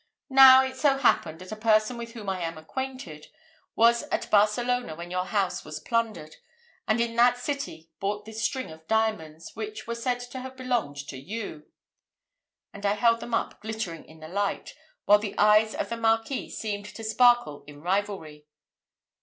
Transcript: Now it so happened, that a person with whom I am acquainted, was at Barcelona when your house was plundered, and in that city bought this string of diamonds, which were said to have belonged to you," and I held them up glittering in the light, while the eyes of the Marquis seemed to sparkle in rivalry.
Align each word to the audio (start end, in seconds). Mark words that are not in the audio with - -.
Now 0.31 0.63
it 0.63 0.75
so 0.77 0.97
happened, 0.97 1.37
that 1.41 1.51
a 1.51 1.55
person 1.55 1.95
with 1.95 2.13
whom 2.13 2.27
I 2.27 2.41
am 2.41 2.57
acquainted, 2.57 3.27
was 3.75 4.01
at 4.11 4.31
Barcelona 4.31 4.95
when 4.95 5.11
your 5.11 5.25
house 5.25 5.63
was 5.63 5.79
plundered, 5.79 6.37
and 6.87 6.99
in 6.99 7.15
that 7.17 7.37
city 7.37 7.91
bought 7.99 8.25
this 8.25 8.43
string 8.43 8.71
of 8.71 8.87
diamonds, 8.87 9.55
which 9.55 9.85
were 9.85 9.93
said 9.93 10.19
to 10.31 10.39
have 10.39 10.57
belonged 10.57 10.97
to 11.09 11.17
you," 11.17 11.67
and 12.73 12.83
I 12.83 12.93
held 12.95 13.19
them 13.19 13.35
up 13.35 13.61
glittering 13.61 14.03
in 14.05 14.21
the 14.21 14.27
light, 14.27 14.73
while 15.05 15.19
the 15.19 15.37
eyes 15.37 15.75
of 15.75 15.89
the 15.89 15.97
Marquis 15.97 16.49
seemed 16.49 16.85
to 16.95 17.03
sparkle 17.03 17.63
in 17.67 17.83
rivalry. 17.83 18.47